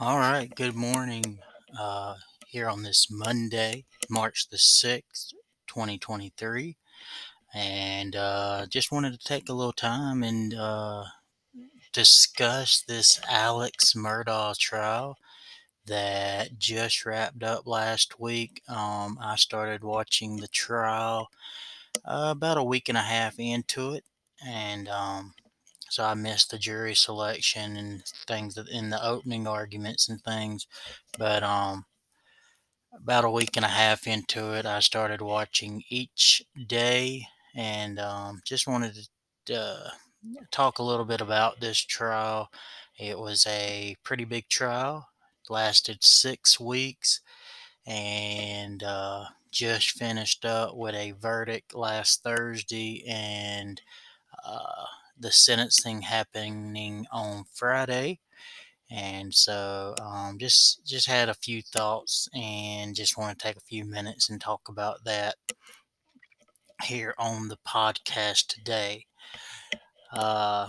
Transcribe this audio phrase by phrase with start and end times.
[0.00, 1.40] All right, good morning
[1.76, 2.14] uh,
[2.46, 5.32] here on this Monday, March the 6th,
[5.66, 6.76] 2023.
[7.52, 11.02] And uh, just wanted to take a little time and uh,
[11.92, 15.18] discuss this Alex Murdaugh trial
[15.86, 18.62] that just wrapped up last week.
[18.68, 21.28] Um, I started watching the trial
[22.04, 24.04] uh, about a week and a half into it.
[24.46, 25.34] And um,
[25.90, 30.66] so I missed the jury selection and things in the opening arguments and things.
[31.18, 31.86] But um,
[32.92, 38.40] about a week and a half into it, I started watching each day and um,
[38.44, 39.08] just wanted
[39.46, 39.90] to uh,
[40.50, 42.50] talk a little bit about this trial.
[42.98, 45.08] It was a pretty big trial,
[45.48, 47.20] lasted six weeks,
[47.86, 53.80] and uh, just finished up with a verdict last Thursday and
[54.44, 54.84] uh,
[55.20, 58.20] the sentencing happening on Friday.
[58.90, 63.60] And so, um, just just had a few thoughts, and just want to take a
[63.60, 65.34] few minutes and talk about that
[66.82, 69.04] here on the podcast today.
[70.12, 70.68] Uh,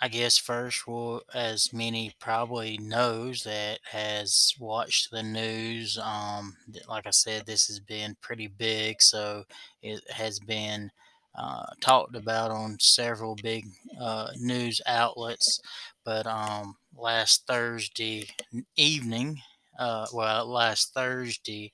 [0.00, 5.98] I guess first, well, as many probably knows that has watched the news.
[5.98, 6.56] Um,
[6.88, 9.44] like I said, this has been pretty big, so
[9.82, 10.90] it has been
[11.34, 13.66] uh, talked about on several big
[14.00, 15.60] uh, news outlets.
[16.04, 18.28] But um, last Thursday
[18.76, 19.40] evening,
[19.78, 21.72] uh, well, last Thursday,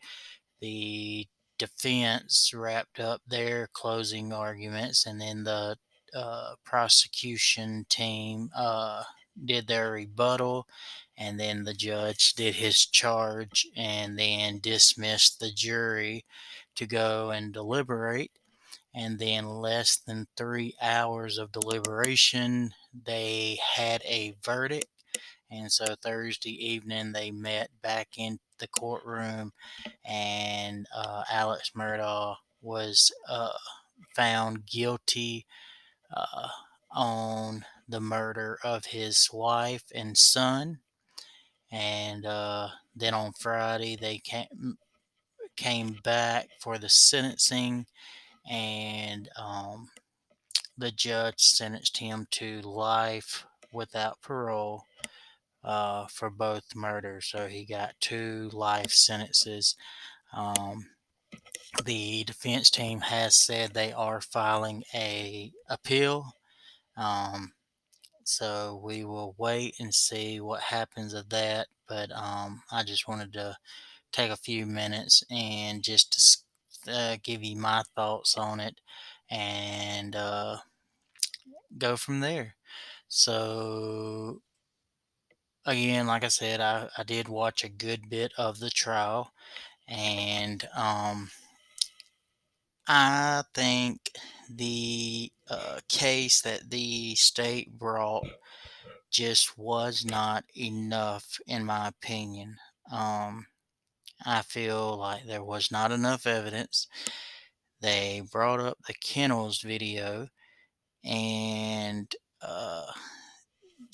[0.60, 1.26] the
[1.58, 5.76] defense wrapped up their closing arguments, and then the
[6.14, 9.02] uh, prosecution team uh,
[9.44, 10.66] did their rebuttal,
[11.16, 16.24] and then the judge did his charge, and then dismissed the jury
[16.76, 18.30] to go and deliberate.
[18.94, 22.72] And then, less than three hours of deliberation,
[23.04, 24.86] they had a verdict.
[25.50, 29.52] And so Thursday evening, they met back in the courtroom,
[30.04, 33.50] and uh, Alex Murdaugh was uh,
[34.14, 35.46] found guilty
[36.14, 36.48] uh,
[36.92, 40.78] on the murder of his wife and son.
[41.70, 44.78] And uh, then on Friday, they came
[45.56, 47.86] came back for the sentencing,
[48.48, 49.88] and um,
[50.76, 54.84] the judge sentenced him to life without parole
[55.62, 57.26] uh, for both murders.
[57.26, 59.76] So he got two life sentences.
[60.32, 60.86] Um,
[61.84, 66.32] the defense team has said they are filing a appeal.
[66.96, 67.52] Um,
[68.24, 71.68] so we will wait and see what happens of that.
[71.88, 73.56] But um, I just wanted to
[74.12, 76.44] take a few minutes and just
[76.88, 78.80] uh, give you my thoughts on it
[79.30, 80.56] and uh,
[81.78, 82.54] go from there.
[83.08, 84.40] So
[85.66, 89.32] again, like I said, I, I did watch a good bit of the trial,
[89.88, 91.30] and um,
[92.86, 94.10] I think
[94.50, 98.26] the uh, case that the state brought
[99.10, 102.56] just was not enough, in my opinion.
[102.92, 103.46] Um,
[104.24, 106.88] I feel like there was not enough evidence.
[107.80, 110.28] They brought up the kennels video
[111.04, 112.86] and uh,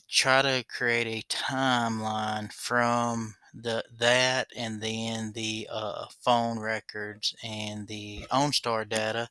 [0.09, 7.87] try to create a timeline from the that and then the uh, phone records and
[7.89, 9.29] the OnStar data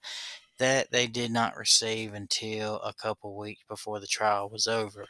[0.58, 5.06] that they did not receive until a couple weeks before the trial was over.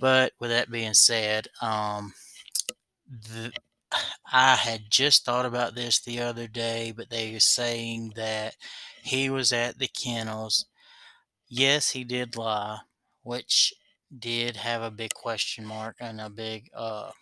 [0.00, 2.14] But with that being said, um,
[3.06, 3.52] the,
[4.32, 8.56] I had just thought about this the other day, but they were saying that
[9.02, 10.66] he was at the kennels.
[11.48, 12.80] Yes, he did lie,
[13.22, 13.74] which
[14.18, 17.12] did have a big question mark and a big uh,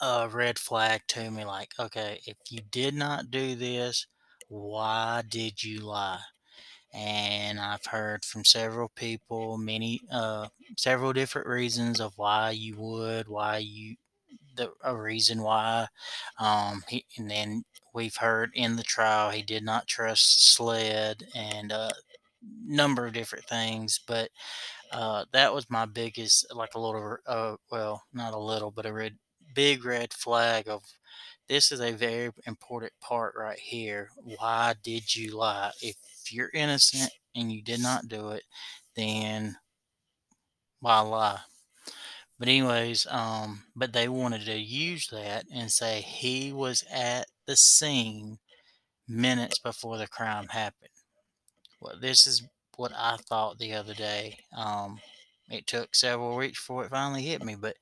[0.00, 1.44] a red flag to me.
[1.44, 4.06] Like, okay, if you did not do this,
[4.48, 6.20] why did you lie?
[6.94, 13.28] And I've heard from several people, many, uh, several different reasons of why you would,
[13.28, 13.96] why you,
[14.54, 15.86] the a reason why.
[16.38, 17.64] Um, he, and then
[17.94, 21.90] we've heard in the trial he did not trust SLED and a
[22.66, 24.30] number of different things, but
[24.92, 28.92] uh, that was my biggest, like a little, uh, well, not a little, but a
[28.92, 29.16] red,
[29.54, 30.82] big red flag of
[31.48, 34.08] this is a very important part right here.
[34.16, 35.72] Why did you lie?
[35.82, 35.96] If
[36.30, 38.44] you're innocent and you did not do it,
[38.96, 39.56] then
[40.80, 41.38] why lie?
[42.42, 47.54] But anyways, um, but they wanted to use that and say he was at the
[47.54, 48.40] scene
[49.06, 50.90] minutes before the crime happened.
[51.80, 52.42] Well, this is
[52.74, 54.38] what I thought the other day.
[54.56, 54.98] Um,
[55.50, 57.54] it took several weeks before it finally hit me.
[57.54, 57.76] But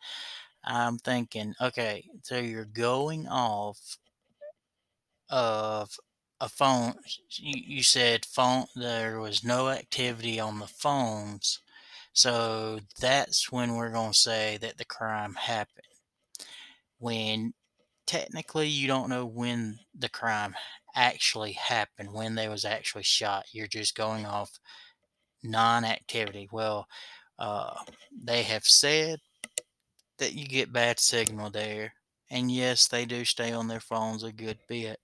[0.62, 3.96] I'm thinking, okay, so you're going off
[5.30, 5.88] of
[6.38, 6.96] a phone.
[7.30, 8.66] You, you said phone.
[8.76, 11.60] There was no activity on the phones,
[12.12, 15.86] so that's when we're going to say that the crime happened.
[16.98, 17.54] When
[18.06, 20.54] technically you don't know when the crime
[20.94, 23.44] actually happened, when they was actually shot.
[23.52, 24.50] You're just going off
[25.42, 26.48] non-activity.
[26.52, 26.86] Well,
[27.38, 27.74] uh,
[28.24, 29.20] they have said
[30.18, 31.94] that you get bad signal there,
[32.30, 34.98] and yes, they do stay on their phones a good bit.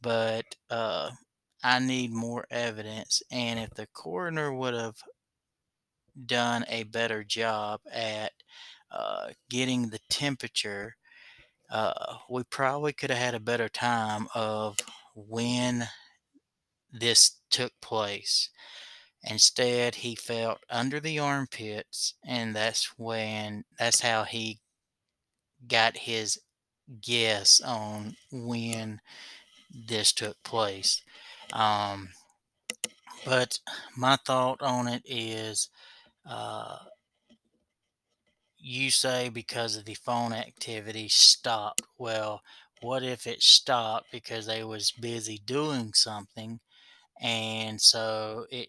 [0.00, 1.10] But uh,
[1.62, 4.96] I need more evidence, and if the coroner would have
[6.26, 8.32] done a better job at
[8.90, 10.96] uh, getting the temperature,
[11.70, 14.76] uh, we probably could have had a better time of
[15.14, 15.88] when
[16.92, 18.50] this took place.
[19.24, 24.60] Instead, he felt under the armpits, and that's when that's how he
[25.66, 26.38] got his
[27.02, 29.00] guess on when
[29.70, 31.02] this took place.
[31.52, 32.10] Um,
[33.24, 33.58] but
[33.96, 35.68] my thought on it is
[36.28, 36.78] uh,
[38.58, 41.82] you say because of the phone activity stopped.
[41.98, 42.42] Well,
[42.80, 46.60] what if it stopped because they was busy doing something
[47.20, 48.68] and so it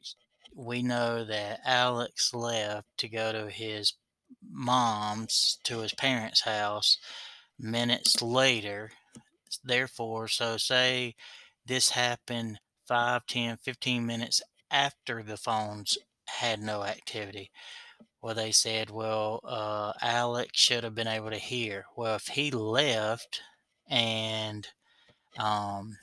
[0.56, 3.94] we know that Alex left to go to his
[4.50, 6.98] mom's to his parents' house
[7.60, 8.92] minutes later.
[9.64, 11.16] Therefore, so say
[11.66, 14.42] this happened 5, 10, 15 minutes
[14.72, 15.98] after the phones
[16.30, 17.52] had no activity.
[18.22, 21.86] Well, they said, well, uh, Alex should have been able to hear.
[21.98, 23.42] Well, if he left
[23.90, 24.68] and
[25.40, 25.98] um,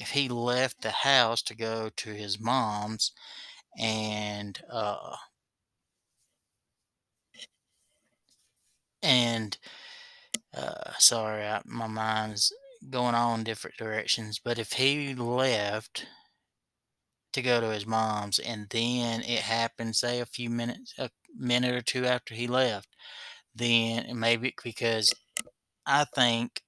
[0.00, 3.12] if he left the house to go to his mom's
[3.78, 5.16] and uh
[9.02, 9.58] and
[10.54, 12.52] uh sorry I, my mind's
[12.88, 16.06] going on different directions but if he left
[17.32, 21.74] to go to his mom's and then it happened say a few minutes a minute
[21.74, 22.88] or two after he left
[23.54, 25.14] then maybe because
[25.86, 26.62] i think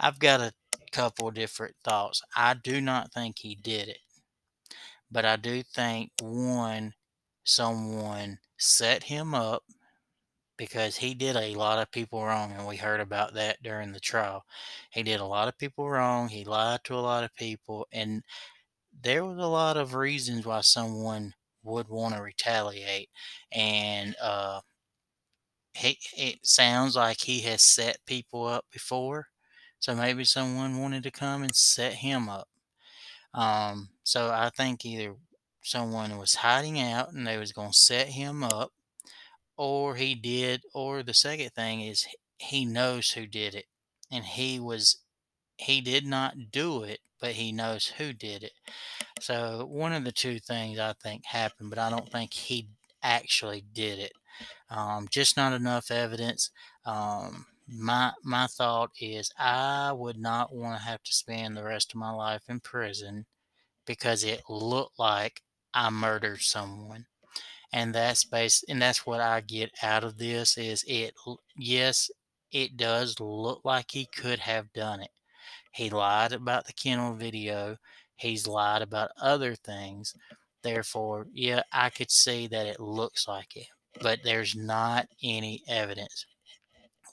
[0.00, 0.52] i've got a
[0.90, 2.22] couple different thoughts.
[2.34, 4.00] I do not think he did it,
[5.10, 6.94] but I do think one,
[7.44, 9.64] someone set him up
[10.56, 14.00] because he did a lot of people wrong, and we heard about that during the
[14.00, 14.44] trial.
[14.90, 18.22] He did a lot of people wrong, he lied to a lot of people, and
[19.00, 23.10] there was a lot of reasons why someone would want to retaliate.
[23.52, 24.60] And uh,
[25.74, 29.28] he, it sounds like he has set people up before
[29.80, 32.48] so maybe someone wanted to come and set him up.
[33.32, 35.14] Um, so I think either
[35.62, 38.72] someone was hiding out and they was going to set him up,
[39.56, 42.06] or he did, or the second thing is
[42.38, 43.66] he knows who did it,
[44.10, 44.98] and he was
[45.58, 48.52] he did not do it, but he knows who did it.
[49.20, 52.68] So one of the two things I think happened, but I don't think he
[53.02, 54.12] actually did it.
[54.70, 56.50] Um, just not enough evidence.
[56.84, 61.92] Um, my my thought is I would not want to have to spend the rest
[61.92, 63.26] of my life in prison
[63.86, 65.42] because it looked like
[65.74, 67.06] I murdered someone.
[67.72, 71.14] And that's base and that's what I get out of this is it
[71.56, 72.10] yes,
[72.52, 75.10] it does look like he could have done it.
[75.78, 77.76] He lied about the kennel video.
[78.16, 80.14] He's lied about other things.
[80.62, 83.68] Therefore, yeah, I could see that it looks like it,
[84.02, 86.26] but there's not any evidence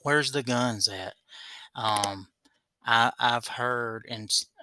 [0.06, 1.16] where's the guns at?
[1.76, 2.28] Um,
[2.86, 4.06] I, I've heard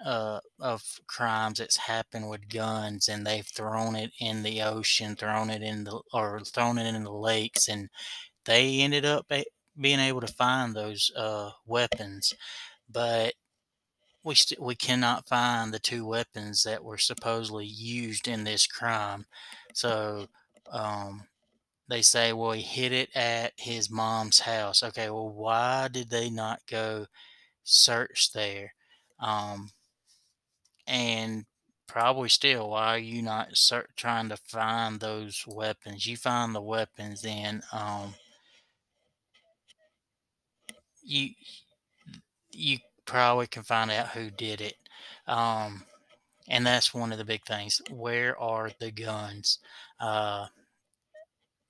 [0.05, 5.49] uh, of crimes that's happened with guns, and they've thrown it in the ocean, thrown
[5.49, 7.89] it in the or thrown it in the lakes, and
[8.45, 9.29] they ended up
[9.79, 12.33] being able to find those uh, weapons,
[12.89, 13.33] but
[14.23, 19.25] we st- we cannot find the two weapons that were supposedly used in this crime.
[19.73, 20.27] So
[20.71, 21.27] um,
[21.89, 24.83] they say, well, he hid it at his mom's house.
[24.83, 27.07] Okay, well, why did they not go
[27.63, 28.73] search there?
[29.19, 29.71] Um,
[30.87, 31.45] and
[31.87, 36.05] probably still, why are you not start trying to find those weapons?
[36.05, 38.15] You find the weapons, then um,
[41.03, 41.29] you
[42.51, 44.75] you probably can find out who did it.
[45.27, 45.83] Um,
[46.47, 47.81] and that's one of the big things.
[47.89, 49.59] Where are the guns?
[49.99, 50.47] Uh,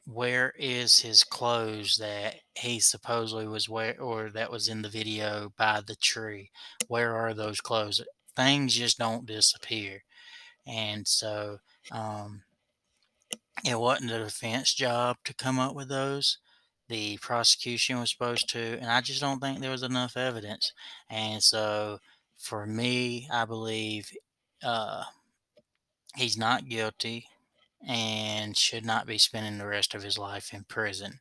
[0.05, 5.53] where is his clothes that he supposedly was wear or that was in the video
[5.57, 6.51] by the tree?
[6.87, 8.01] Where are those clothes?
[8.35, 10.03] Things just don't disappear.
[10.65, 11.59] And so
[11.91, 12.41] um,
[13.65, 16.39] it wasn't a defense job to come up with those.
[16.89, 20.73] The prosecution was supposed to, and I just don't think there was enough evidence.
[21.09, 21.99] And so,
[22.37, 24.11] for me, I believe
[24.63, 25.03] uh,
[26.15, 27.27] he's not guilty
[27.87, 31.19] and should not be spending the rest of his life in prison.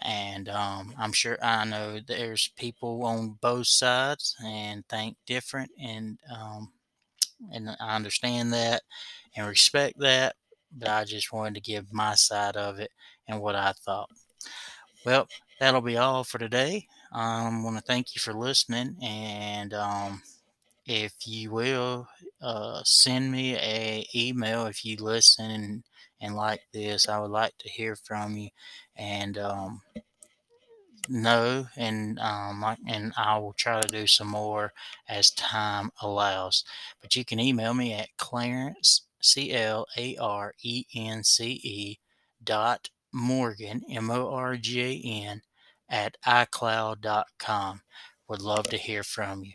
[0.00, 6.18] And um, I'm sure I know there's people on both sides and think different, and
[6.34, 6.72] um,
[7.52, 8.82] and I understand that
[9.36, 10.36] and respect that.
[10.72, 12.90] But I just wanted to give my side of it
[13.28, 14.10] and what I thought.
[15.04, 15.28] Well,
[15.58, 16.86] that'll be all for today.
[17.12, 20.22] I um, want to thank you for listening, and um,
[20.86, 22.08] if you will,
[22.40, 25.84] uh, send me a email if you listen and,
[26.20, 27.08] and like this.
[27.08, 28.48] I would like to hear from you,
[28.96, 29.82] and um,
[31.08, 34.72] know, and um, and I will try to do some more
[35.08, 36.64] as time allows.
[37.00, 41.98] But you can email me at Clarence C L A R E N C E
[42.44, 45.42] dot Morgan M O R G A N
[45.88, 47.82] at iCloud.com.
[48.28, 49.52] Would love to hear from you.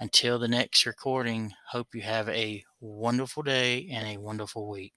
[0.00, 4.94] Until the next recording, hope you have a wonderful day and a wonderful week.